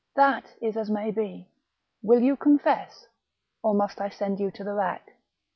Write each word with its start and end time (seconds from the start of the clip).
"That 0.15 0.55
is 0.59 0.77
as 0.77 0.89
may 0.89 1.11
be; 1.11 1.47
will 2.01 2.21
you 2.23 2.35
confess, 2.35 3.05
or 3.61 3.75
must 3.75 4.01
I 4.01 4.09
send 4.09 4.39
you 4.39 4.49
to 4.49 4.63
the 4.63 4.73
rack 4.73 5.11